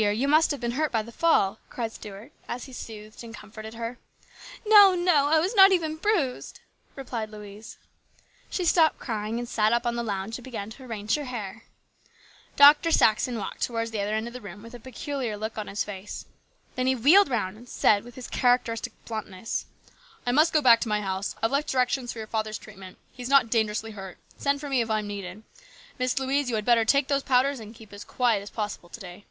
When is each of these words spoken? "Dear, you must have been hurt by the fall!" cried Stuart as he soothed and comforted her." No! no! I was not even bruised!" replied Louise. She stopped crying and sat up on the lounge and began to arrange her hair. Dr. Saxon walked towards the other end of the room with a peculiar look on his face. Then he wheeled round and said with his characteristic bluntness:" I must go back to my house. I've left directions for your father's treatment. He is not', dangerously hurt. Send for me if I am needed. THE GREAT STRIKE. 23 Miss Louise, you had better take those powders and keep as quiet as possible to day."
"Dear, 0.00 0.10
you 0.10 0.26
must 0.26 0.52
have 0.52 0.60
been 0.62 0.70
hurt 0.70 0.90
by 0.90 1.02
the 1.02 1.12
fall!" 1.12 1.58
cried 1.68 1.92
Stuart 1.92 2.32
as 2.48 2.64
he 2.64 2.72
soothed 2.72 3.22
and 3.22 3.34
comforted 3.34 3.74
her." 3.74 3.98
No! 4.66 4.94
no! 4.94 5.26
I 5.26 5.38
was 5.38 5.54
not 5.54 5.70
even 5.70 5.96
bruised!" 5.98 6.60
replied 6.96 7.28
Louise. 7.28 7.76
She 8.48 8.64
stopped 8.64 8.98
crying 8.98 9.38
and 9.38 9.46
sat 9.46 9.70
up 9.70 9.84
on 9.84 9.94
the 9.94 10.02
lounge 10.02 10.38
and 10.38 10.44
began 10.44 10.70
to 10.70 10.84
arrange 10.84 11.16
her 11.16 11.26
hair. 11.26 11.64
Dr. 12.56 12.90
Saxon 12.90 13.36
walked 13.36 13.60
towards 13.60 13.90
the 13.90 14.00
other 14.00 14.14
end 14.14 14.26
of 14.26 14.32
the 14.32 14.40
room 14.40 14.62
with 14.62 14.72
a 14.72 14.80
peculiar 14.80 15.36
look 15.36 15.58
on 15.58 15.66
his 15.66 15.84
face. 15.84 16.24
Then 16.74 16.86
he 16.86 16.94
wheeled 16.94 17.28
round 17.28 17.58
and 17.58 17.68
said 17.68 18.02
with 18.02 18.14
his 18.14 18.28
characteristic 18.28 18.94
bluntness:" 19.04 19.66
I 20.26 20.32
must 20.32 20.54
go 20.54 20.62
back 20.62 20.80
to 20.80 20.88
my 20.88 21.02
house. 21.02 21.36
I've 21.42 21.50
left 21.52 21.68
directions 21.68 22.14
for 22.14 22.18
your 22.18 22.28
father's 22.28 22.56
treatment. 22.56 22.96
He 23.12 23.22
is 23.22 23.28
not', 23.28 23.50
dangerously 23.50 23.90
hurt. 23.90 24.16
Send 24.38 24.58
for 24.58 24.70
me 24.70 24.80
if 24.80 24.88
I 24.88 25.00
am 25.00 25.06
needed. 25.06 25.26
THE 25.28 25.34
GREAT 25.34 25.36
STRIKE. 25.36 25.96
23 25.96 25.96
Miss 25.98 26.18
Louise, 26.18 26.48
you 26.48 26.56
had 26.56 26.64
better 26.64 26.86
take 26.86 27.08
those 27.08 27.22
powders 27.22 27.60
and 27.60 27.74
keep 27.74 27.92
as 27.92 28.04
quiet 28.04 28.40
as 28.40 28.48
possible 28.48 28.88
to 28.88 28.98
day." 29.00 29.26